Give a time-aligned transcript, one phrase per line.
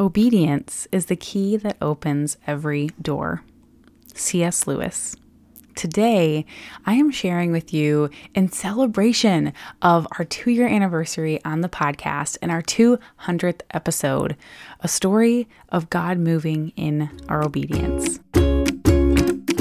[0.00, 3.44] Obedience is the key that opens every door.
[4.14, 4.66] C.S.
[4.66, 5.14] Lewis.
[5.74, 6.46] Today,
[6.86, 9.52] I am sharing with you in celebration
[9.82, 14.38] of our two year anniversary on the podcast and our 200th episode,
[14.80, 18.20] a story of God moving in our obedience.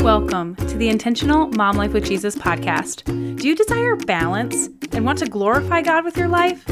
[0.03, 3.03] Welcome to the Intentional Mom Life with Jesus podcast.
[3.37, 6.67] Do you desire balance and want to glorify God with your life?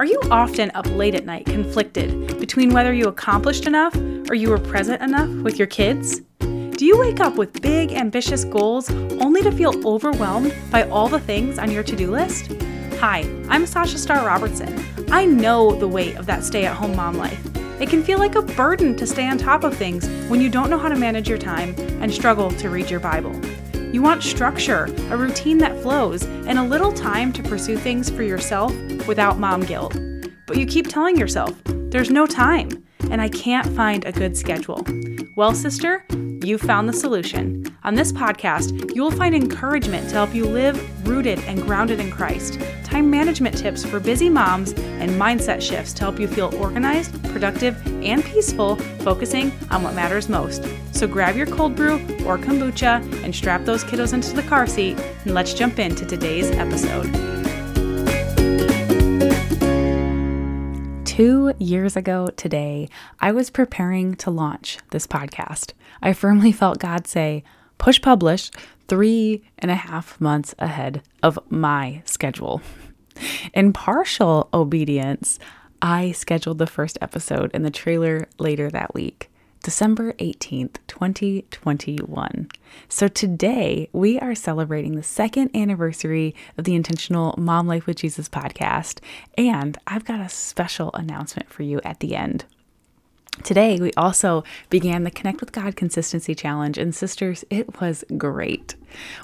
[0.00, 3.94] Are you often up late at night, conflicted between whether you accomplished enough
[4.28, 6.22] or you were present enough with your kids?
[6.40, 11.20] Do you wake up with big, ambitious goals only to feel overwhelmed by all the
[11.20, 12.52] things on your to do list?
[12.98, 14.84] Hi, I'm Sasha Star Robertson.
[15.12, 17.51] I know the weight of that stay at home mom life.
[17.82, 20.70] It can feel like a burden to stay on top of things when you don't
[20.70, 23.34] know how to manage your time and struggle to read your Bible.
[23.92, 28.22] You want structure, a routine that flows, and a little time to pursue things for
[28.22, 28.72] yourself
[29.08, 29.98] without mom guilt.
[30.46, 32.70] But you keep telling yourself, there's no time,
[33.10, 34.86] and I can't find a good schedule.
[35.34, 36.04] Well, sister,
[36.44, 37.66] you found the solution.
[37.82, 42.12] On this podcast, you will find encouragement to help you live rooted and grounded in
[42.12, 42.60] Christ,
[42.92, 47.74] time management tips for busy moms, and mindset shifts to help you feel organized, productive,
[48.04, 50.62] and peaceful, focusing on what matters most.
[50.92, 51.94] So grab your cold brew
[52.26, 56.50] or kombucha and strap those kiddos into the car seat, and let's jump into today's
[56.50, 57.10] episode.
[61.06, 65.72] Two years ago today, I was preparing to launch this podcast.
[66.02, 67.42] I firmly felt God say,
[67.78, 68.50] push publish
[68.86, 72.60] three and a half months ahead of my schedule.
[73.54, 75.38] In partial obedience,
[75.80, 79.30] I scheduled the first episode and the trailer later that week.
[79.62, 82.48] December 18th, 2021.
[82.88, 88.28] So today we are celebrating the second anniversary of the Intentional Mom Life with Jesus
[88.28, 88.98] podcast,
[89.38, 92.44] and I've got a special announcement for you at the end.
[93.42, 98.76] Today, we also began the Connect with God Consistency Challenge, and sisters, it was great.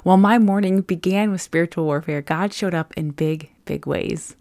[0.03, 4.35] While my morning began with spiritual warfare, God showed up in big, big ways.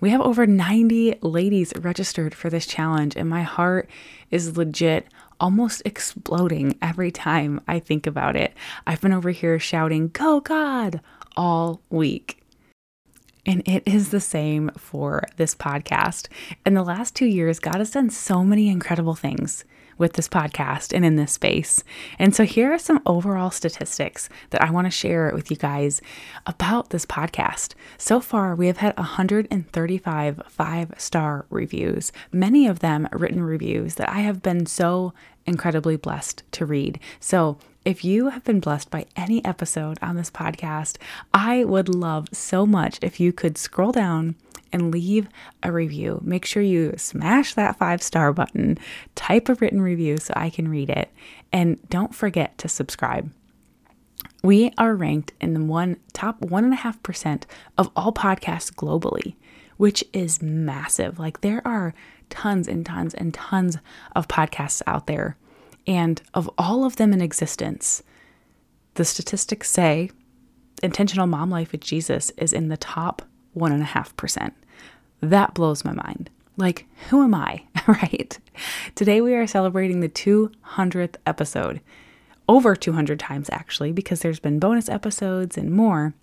[0.00, 3.88] We have over 90 ladies registered for this challenge, and my heart
[4.30, 5.06] is legit
[5.40, 8.52] almost exploding every time I think about it.
[8.86, 11.00] I've been over here shouting, Go God,
[11.36, 12.37] all week.
[13.48, 16.28] And it is the same for this podcast.
[16.66, 19.64] In the last two years, God has done so many incredible things
[19.96, 21.82] with this podcast and in this space.
[22.18, 26.02] And so here are some overall statistics that I want to share with you guys
[26.46, 27.72] about this podcast.
[27.96, 34.10] So far, we have had 135 five star reviews, many of them written reviews that
[34.10, 35.14] I have been so
[35.46, 37.00] incredibly blessed to read.
[37.18, 37.56] So
[37.88, 40.98] if you have been blessed by any episode on this podcast,
[41.32, 44.34] I would love so much if you could scroll down
[44.70, 45.26] and leave
[45.62, 46.20] a review.
[46.22, 48.76] Make sure you smash that five star button,
[49.14, 51.10] type a written review so I can read it,
[51.50, 53.32] and don't forget to subscribe.
[54.42, 57.46] We are ranked in the one top one and a half percent
[57.78, 59.34] of all podcasts globally,
[59.78, 61.18] which is massive.
[61.18, 61.94] Like there are
[62.28, 63.78] tons and tons and tons
[64.14, 65.38] of podcasts out there.
[65.88, 68.02] And of all of them in existence,
[68.94, 70.10] the statistics say
[70.82, 73.22] intentional mom life with Jesus is in the top
[73.56, 74.52] 1.5%.
[75.22, 76.28] That blows my mind.
[76.58, 78.38] Like, who am I, right?
[78.94, 81.80] Today we are celebrating the 200th episode.
[82.46, 86.14] Over 200 times, actually, because there's been bonus episodes and more.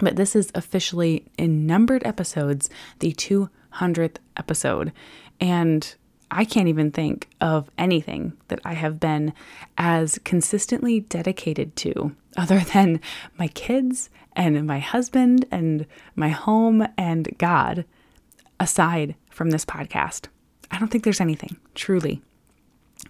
[0.00, 4.92] But this is officially in numbered episodes, the 200th episode.
[5.40, 5.94] And
[6.30, 9.32] I can't even think of anything that I have been
[9.76, 13.00] as consistently dedicated to other than
[13.38, 17.84] my kids and my husband and my home and God
[18.60, 20.26] aside from this podcast.
[20.70, 22.22] I don't think there's anything, truly.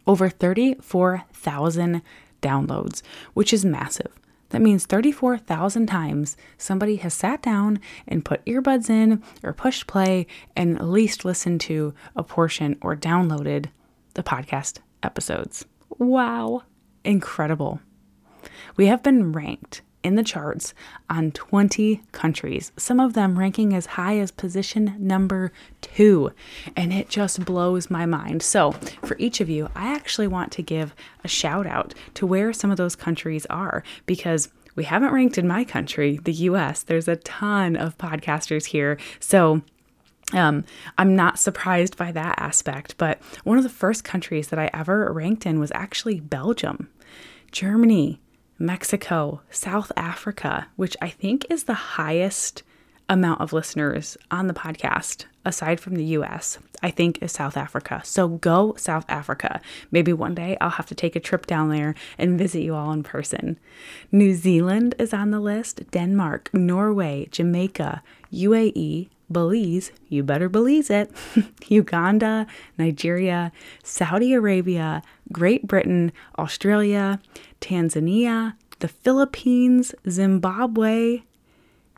[0.06, 2.02] Over 34,000
[2.40, 3.02] downloads,
[3.34, 4.12] which is massive.
[4.50, 10.26] That means 34,000 times somebody has sat down and put earbuds in or pushed play
[10.56, 13.66] and at least listened to a portion or downloaded
[14.14, 15.66] the podcast episodes.
[15.98, 16.62] Wow,
[17.04, 17.80] incredible.
[18.76, 20.72] We have been ranked in the charts
[21.10, 25.52] on 20 countries, some of them ranking as high as position number
[25.82, 26.32] two.
[26.74, 28.42] And it just blows my mind.
[28.42, 28.72] So,
[29.04, 32.70] for each of you, I actually want to give a shout out to where some
[32.70, 36.82] of those countries are because we haven't ranked in my country, the US.
[36.82, 38.96] There's a ton of podcasters here.
[39.20, 39.60] So,
[40.32, 40.64] um,
[40.96, 45.12] I'm not surprised by that aspect, but one of the first countries that I ever
[45.12, 46.88] ranked in was actually Belgium,
[47.52, 48.20] Germany,
[48.58, 52.62] Mexico, South Africa, which I think is the highest
[53.08, 58.02] amount of listeners on the podcast, aside from the US, I think is South Africa.
[58.04, 59.60] So go South Africa.
[59.90, 62.92] Maybe one day I'll have to take a trip down there and visit you all
[62.92, 63.58] in person.
[64.12, 68.02] New Zealand is on the list, Denmark, Norway, Jamaica,
[68.32, 71.10] UAE, Belize, you better believe it,
[71.68, 72.46] Uganda,
[72.78, 73.52] Nigeria,
[73.82, 75.02] Saudi Arabia,
[75.32, 77.20] Great Britain, Australia,
[77.60, 81.22] Tanzania, the Philippines, Zimbabwe,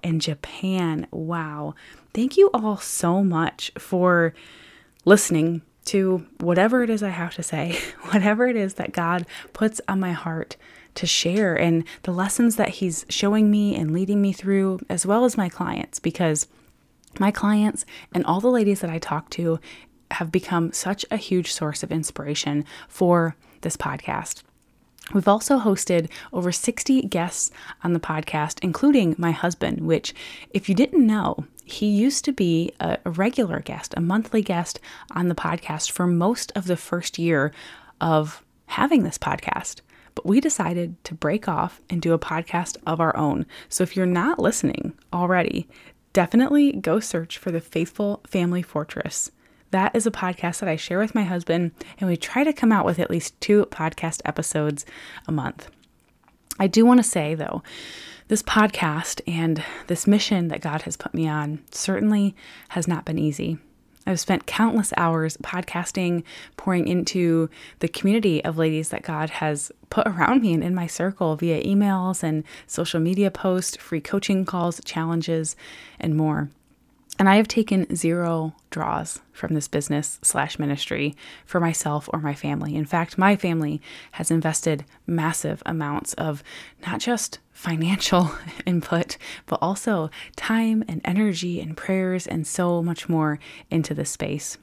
[0.02, 1.06] and Japan.
[1.10, 1.74] Wow.
[2.14, 4.34] Thank you all so much for
[5.04, 7.78] listening to whatever it is I have to say,
[8.10, 10.56] whatever it is that God puts on my heart
[10.96, 15.24] to share, and the lessons that He's showing me and leading me through, as well
[15.24, 16.48] as my clients, because
[17.18, 17.84] my clients
[18.14, 19.58] and all the ladies that I talk to
[20.12, 24.42] have become such a huge source of inspiration for this podcast.
[25.12, 27.50] We've also hosted over 60 guests
[27.82, 30.14] on the podcast, including my husband, which,
[30.50, 34.78] if you didn't know, he used to be a, regular guest, a monthly guest
[35.12, 37.52] on the podcast for most of the first year
[38.00, 39.80] of having this podcast.
[40.14, 43.46] But we decided to break off and do a podcast of our own.
[43.68, 45.68] So if you're not listening already,
[46.12, 49.30] definitely go search for the Faithful Family Fortress.
[49.70, 52.72] That is a podcast that I share with my husband, and we try to come
[52.72, 54.84] out with at least two podcast episodes
[55.28, 55.70] a month.
[56.58, 57.62] I do want to say, though,
[58.28, 62.34] this podcast and this mission that God has put me on certainly
[62.70, 63.58] has not been easy.
[64.06, 66.24] I've spent countless hours podcasting,
[66.56, 67.50] pouring into
[67.80, 71.62] the community of ladies that God has put around me and in my circle via
[71.62, 75.56] emails and social media posts, free coaching calls, challenges,
[75.98, 76.48] and more.
[77.20, 81.14] And I have taken zero draws from this business slash ministry
[81.44, 82.74] for myself or my family.
[82.74, 83.82] In fact, my family
[84.12, 86.42] has invested massive amounts of
[86.86, 88.30] not just financial
[88.64, 93.38] input, but also time and energy and prayers and so much more
[93.70, 94.56] into this space.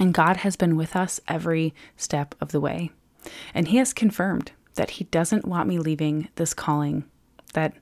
[0.00, 2.92] And God has been with us every step of the way.
[3.52, 7.04] And He has confirmed that He doesn't want me leaving this calling,
[7.52, 7.74] that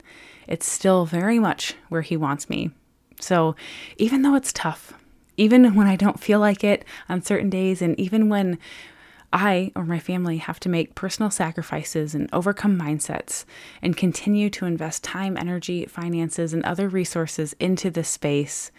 [0.48, 2.72] it's still very much where He wants me
[3.20, 3.54] so
[3.96, 4.94] even though it's tough,
[5.36, 8.58] even when I don't feel like it on certain days, and even when
[9.32, 13.44] I or my family have to make personal sacrifices and overcome mindsets
[13.80, 18.70] and continue to invest time, energy, finances, and other resources into this space,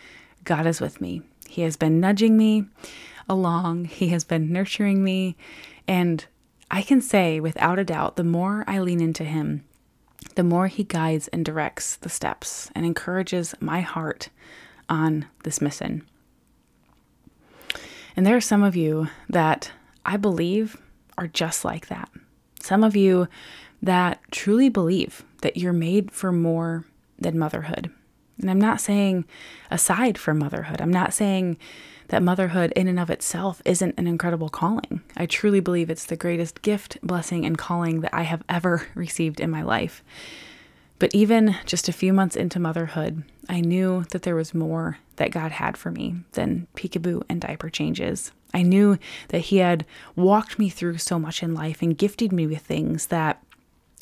[0.43, 1.23] God is with me.
[1.47, 2.65] He has been nudging me
[3.27, 5.35] along, He has been nurturing me.
[5.87, 6.25] And
[6.69, 9.63] I can say without a doubt, the more I lean into Him,
[10.35, 14.29] the more He guides and directs the steps and encourages my heart
[14.89, 16.05] on this mission.
[18.15, 19.71] And there are some of you that
[20.05, 20.77] I believe
[21.17, 22.09] are just like that.
[22.59, 23.27] Some of you
[23.81, 26.85] that truly believe that you're made for more
[27.19, 27.91] than motherhood.
[28.41, 29.25] And I'm not saying
[29.69, 31.57] aside from motherhood, I'm not saying
[32.09, 35.01] that motherhood in and of itself isn't an incredible calling.
[35.15, 39.39] I truly believe it's the greatest gift, blessing, and calling that I have ever received
[39.39, 40.03] in my life.
[40.99, 45.31] But even just a few months into motherhood, I knew that there was more that
[45.31, 48.31] God had for me than peekaboo and diaper changes.
[48.53, 48.97] I knew
[49.29, 53.07] that He had walked me through so much in life and gifted me with things
[53.07, 53.43] that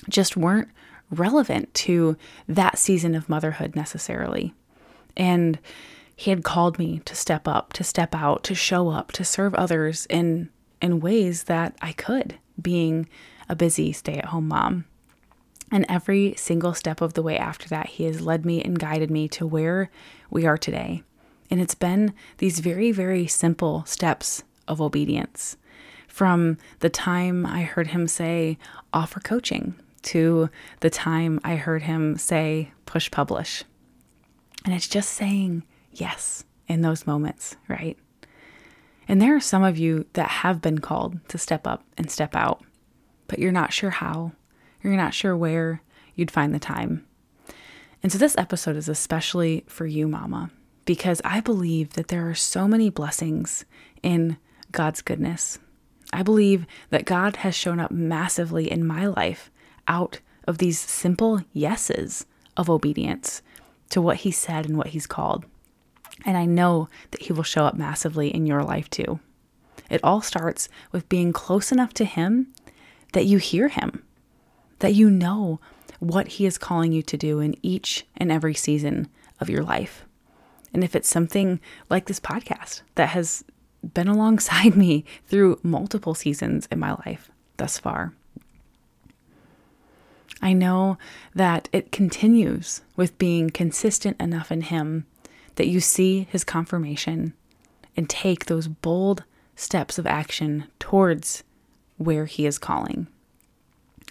[0.10, 0.70] just weren't
[1.12, 2.18] relevant to
[2.48, 4.54] that season of motherhood necessarily.
[5.16, 5.60] And
[6.16, 9.54] he had called me to step up, to step out, to show up, to serve
[9.56, 10.50] others in
[10.82, 13.08] in ways that I could, being
[13.48, 14.86] a busy stay-at-home mom.
[15.72, 19.12] And every single step of the way after that, he has led me and guided
[19.12, 19.92] me to where
[20.30, 21.04] we are today.
[21.52, 25.56] And it's been these very, very simple steps of obedience.
[26.08, 28.58] From the time I heard him say,
[28.92, 33.64] offer coaching, to the time I heard him say, push publish.
[34.66, 37.98] And it's just saying yes in those moments, right?
[39.08, 42.36] And there are some of you that have been called to step up and step
[42.36, 42.64] out,
[43.28, 44.32] but you're not sure how,
[44.82, 45.82] you're not sure where
[46.16, 47.06] you'd find the time.
[48.04, 50.50] And so this episode is especially for you, Mama,
[50.86, 53.66] because I believe that there are so many blessings
[54.02, 54.38] in
[54.72, 55.60] God's goodness.
[56.14, 59.52] I believe that God has shown up massively in my life
[59.88, 62.26] out of these simple yeses
[62.58, 63.42] of obedience
[63.90, 65.46] to what He said and what He's called.
[66.26, 69.20] And I know that He will show up massively in your life too.
[69.90, 72.54] It all starts with being close enough to Him
[73.14, 74.04] that you hear Him,
[74.80, 75.60] that you know
[76.00, 79.08] what He is calling you to do in each and every season
[79.40, 80.06] of your life.
[80.74, 81.60] And if it's something
[81.90, 83.44] like this podcast that has
[83.94, 88.14] been alongside me through multiple seasons in my life thus far,
[90.42, 90.98] I know
[91.36, 95.06] that it continues with being consistent enough in Him
[95.56, 97.34] that you see His confirmation
[97.96, 99.24] and take those bold
[99.56, 101.44] steps of action towards
[101.98, 103.08] where He is calling.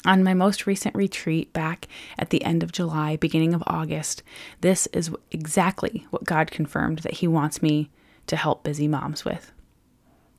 [0.04, 1.86] On my most recent retreat back
[2.18, 4.22] at the end of July, beginning of August,
[4.60, 7.90] this is exactly what God confirmed that He wants me
[8.26, 9.52] to help busy moms with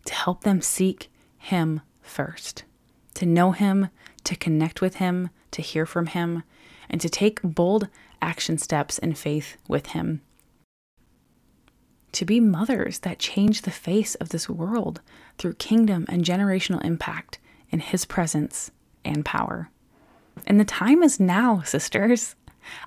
[0.06, 2.64] to help them seek Him first,
[3.16, 3.90] to know Him,
[4.24, 6.44] to connect with Him, to hear from Him,
[6.90, 7.88] and to take bold
[8.22, 10.22] action steps in faith with Him.
[12.14, 15.02] To be mothers that change the face of this world
[15.38, 17.40] through kingdom and generational impact
[17.70, 18.72] in His presence
[19.06, 19.70] and power.
[20.46, 22.36] And the time is now, sisters.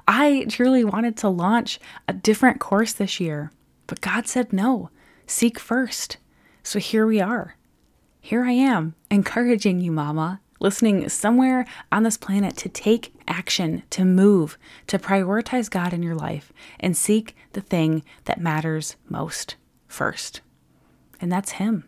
[0.07, 3.51] I truly wanted to launch a different course this year,
[3.87, 4.91] but God said no,
[5.27, 6.19] seek first.
[6.63, 7.57] So here we are.
[8.21, 14.05] Here I am, encouraging you, Mama, listening somewhere on this planet to take action, to
[14.05, 19.57] move, to prioritize God in your life, and seek the thing that matters most
[19.89, 20.41] first.
[21.21, 21.85] And that's Him.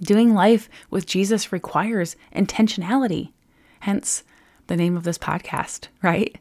[0.00, 3.32] Doing life with Jesus requires intentionality,
[3.80, 4.24] hence
[4.66, 6.36] the name of this podcast, right?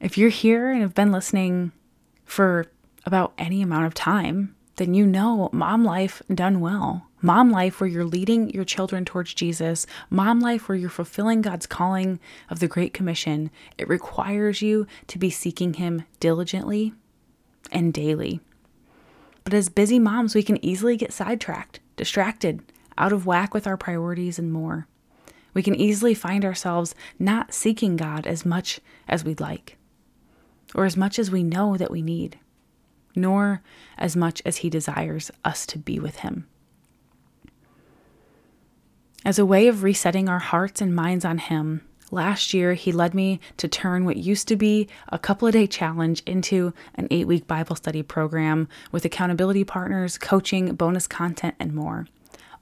[0.00, 1.72] If you're here and have been listening
[2.24, 2.66] for
[3.04, 7.08] about any amount of time, then you know mom life done well.
[7.20, 11.66] Mom life where you're leading your children towards Jesus, mom life where you're fulfilling God's
[11.66, 12.18] calling
[12.50, 13.50] of the Great Commission.
[13.78, 16.94] It requires you to be seeking Him diligently
[17.70, 18.40] and daily.
[19.44, 22.60] But as busy moms, we can easily get sidetracked distracted,
[22.98, 24.86] out of whack with our priorities, and more.
[25.54, 29.76] We can easily find ourselves not seeking God as much as we'd like,
[30.74, 32.38] or as much as we know that we need,
[33.14, 33.62] nor
[33.98, 36.46] as much as He desires us to be with Him.
[39.24, 43.14] As a way of resetting our hearts and minds on Him, Last year, he led
[43.14, 47.26] me to turn what used to be a couple of day challenge into an eight
[47.26, 52.06] week Bible study program with accountability partners, coaching, bonus content, and more.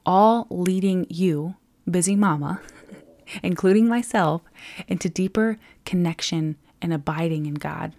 [0.06, 1.56] All leading you,
[1.90, 2.60] busy mama,
[3.42, 4.42] including myself,
[4.86, 7.94] into deeper connection and abiding in God,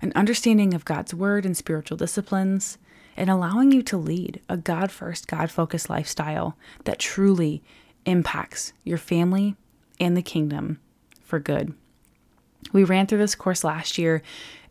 [0.00, 2.78] an understanding of God's word and spiritual disciplines,
[3.16, 7.62] and allowing you to lead a God first, God focused lifestyle that truly
[8.06, 9.56] impacts your family
[9.98, 10.78] and the kingdom
[11.24, 11.74] for good.
[12.72, 14.22] We ran through this course last year,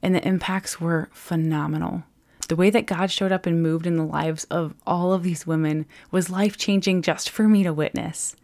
[0.02, 2.04] and the impacts were phenomenal.
[2.48, 5.46] The way that God showed up and moved in the lives of all of these
[5.46, 8.36] women was life changing just for me to witness.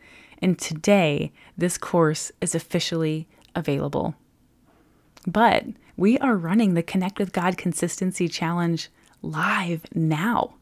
[0.41, 4.15] And today, this course is officially available.
[5.25, 8.89] But we are running the Connect with God Consistency Challenge
[9.21, 10.55] live now.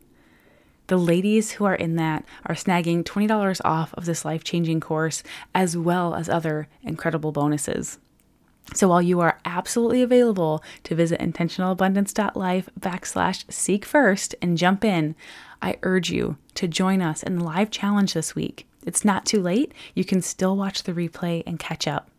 [0.87, 5.23] The ladies who are in that are snagging $20 off of this life changing course,
[5.55, 7.97] as well as other incredible bonuses.
[8.73, 15.15] So while you are absolutely available to visit intentionalabundance.life backslash seek first and jump in,
[15.61, 18.67] I urge you to join us in the live challenge this week.
[18.85, 19.73] It's not too late.
[19.95, 22.10] You can still watch the replay and catch up.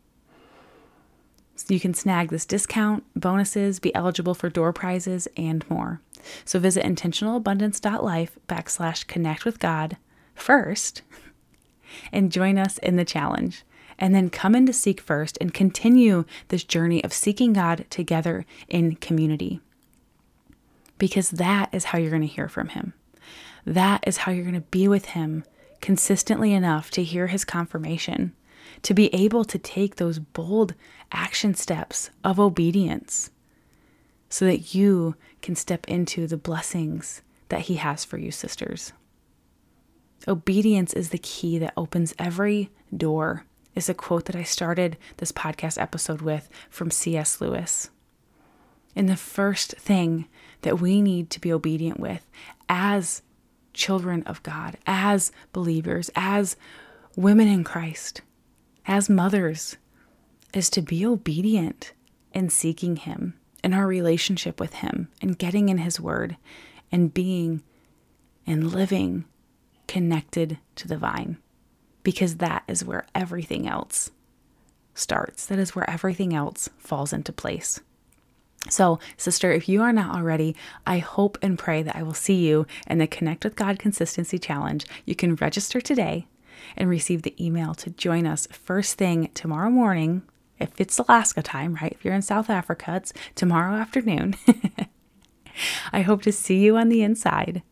[1.69, 6.01] You can snag this discount, bonuses, be eligible for door prizes, and more.
[6.45, 9.97] So visit intentionalabundance.life backslash connect with God
[10.35, 11.03] first
[12.13, 13.65] and join us in the challenge.
[13.99, 18.47] And then come in to seek first and continue this journey of seeking God together
[18.69, 19.61] in community.
[20.99, 22.95] Because that is how you're going to hear from Him.
[23.65, 25.45] That is how you're going to be with Him
[25.81, 28.35] consistently enough to hear His confirmation,
[28.83, 30.75] to be able to take those bold
[31.13, 33.31] action steps of obedience
[34.29, 38.93] so that you can step into the blessings that He has for you, sisters.
[40.27, 45.33] Obedience is the key that opens every door, is a quote that I started this
[45.33, 47.41] podcast episode with from C.S.
[47.41, 47.91] Lewis.
[48.95, 50.27] And the first thing
[50.63, 52.29] that we need to be obedient with
[52.69, 53.23] as
[53.73, 56.57] children of God, as believers, as
[57.17, 58.21] women in Christ,
[58.87, 59.77] as mothers,
[60.53, 61.93] is to be obedient
[62.33, 66.37] in seeking Him in our relationship with Him and getting in His Word
[66.91, 67.63] and being
[68.47, 69.25] and living
[69.87, 71.39] connected to the vine
[72.03, 74.11] because that is where everything else
[74.95, 75.47] starts.
[75.47, 77.81] That is where everything else falls into place.
[78.69, 80.55] So, sister, if you are not already,
[80.87, 84.39] I hope and pray that I will see you in the Connect with God Consistency
[84.39, 84.87] Challenge.
[85.05, 86.27] You can register today
[86.77, 90.23] and receive the email to join us first thing tomorrow morning
[90.63, 91.93] if it's Alaska time, right?
[91.93, 94.37] If you're in South Africa, it's tomorrow afternoon.
[95.93, 97.63] I hope to see you on the inside.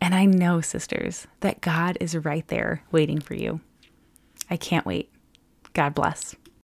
[0.00, 3.60] And I know, sisters, that God is right there waiting for you.
[4.50, 5.12] I can't wait.
[5.74, 6.34] God bless.